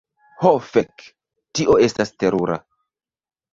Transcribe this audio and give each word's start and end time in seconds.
Ho 0.45 0.53
fek. 0.67 1.03
Tio 1.61 1.77
estas 1.91 2.15
terura. 2.25 2.61